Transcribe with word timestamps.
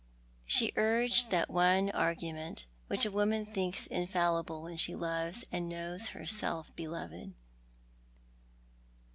She 0.47 0.73
urged 0.77 1.29
that 1.29 1.47
one 1.47 1.91
argument 1.91 2.65
Mhich 2.89 3.05
a 3.05 3.11
woman 3.11 3.45
thinks 3.45 3.85
infallible 3.85 4.63
when 4.63 4.75
she 4.75 4.95
loves 4.95 5.45
and 5.51 5.69
knows 5.69 6.07
herself 6.07 6.75
beloved. 6.75 7.35